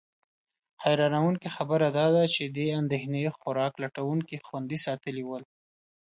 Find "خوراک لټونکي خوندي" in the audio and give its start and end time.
3.37-4.77